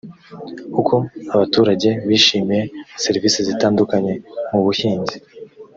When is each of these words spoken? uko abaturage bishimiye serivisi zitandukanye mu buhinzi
uko 0.79 0.95
abaturage 1.33 1.89
bishimiye 2.07 2.63
serivisi 3.03 3.39
zitandukanye 3.47 4.13
mu 4.49 4.59
buhinzi 4.65 5.17